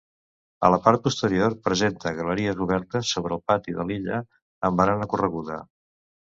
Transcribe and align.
A 0.69 0.69
la 0.75 0.79
part 0.87 1.03
posterior 1.07 1.57
presenta 1.67 2.15
galeries 2.21 2.65
obertes 2.67 3.13
sobre 3.19 3.39
el 3.39 3.45
pati 3.53 3.79
de 3.79 3.87
l'illa, 3.93 4.25
amb 4.71 4.83
barana 4.85 5.13
correguda. 5.17 5.63